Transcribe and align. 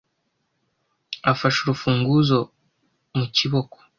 afashe 1.31 1.57
urufunguzo 1.61 2.37
mu 3.17 3.25
kiboko 3.35 3.77